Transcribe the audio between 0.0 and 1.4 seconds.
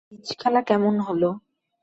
Bridge খেলা কেমন হলো?